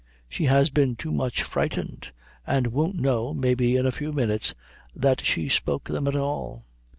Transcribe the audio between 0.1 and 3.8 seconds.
She has been too much frightened, and won't know, maybe